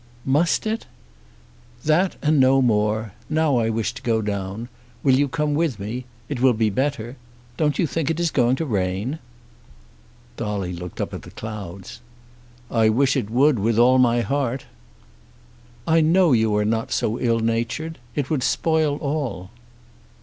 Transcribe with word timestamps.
"Must 0.25 0.65
it?" 0.65 0.87
"That 1.85 2.15
and 2.23 2.39
no 2.39 2.59
more. 2.59 3.11
Now 3.29 3.57
I 3.57 3.69
wish 3.69 3.93
to 3.93 4.01
go 4.01 4.19
down. 4.23 4.67
Will 5.03 5.13
you 5.13 5.27
come 5.27 5.53
with 5.53 5.77
me? 5.79 6.05
It 6.27 6.41
will 6.41 6.53
be 6.53 6.71
better. 6.71 7.17
Don't 7.55 7.77
you 7.77 7.85
think 7.85 8.09
it 8.09 8.19
is 8.19 8.31
going 8.31 8.55
to 8.55 8.65
rain?" 8.65 9.19
Dolly 10.37 10.73
looked 10.73 10.99
up 11.01 11.13
at 11.13 11.21
the 11.21 11.29
clouds. 11.29 12.01
"I 12.71 12.89
wish 12.89 13.15
it 13.15 13.29
would 13.29 13.59
with 13.59 13.77
all 13.77 13.99
my 13.99 14.21
heart." 14.21 14.65
"I 15.85 16.01
know 16.01 16.33
you 16.33 16.55
are 16.55 16.65
not 16.65 16.91
so 16.91 17.19
ill 17.19 17.39
natured. 17.39 17.99
It 18.15 18.31
would 18.31 18.41
spoil 18.41 18.97
all." 19.01 19.51